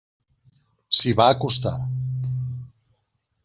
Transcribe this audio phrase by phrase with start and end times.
[1.01, 1.77] S'hi va acostar.